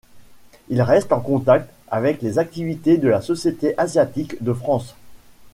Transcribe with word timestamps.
Il 0.69 0.81
reste 0.81 1.11
en 1.11 1.19
contact 1.19 1.69
avec 1.87 2.23
les 2.23 2.39
activités 2.39 2.97
de 2.97 3.07
la 3.07 3.21
Société 3.21 3.75
asiatique 3.77 4.41
de 4.43 4.51
France. 4.51 4.95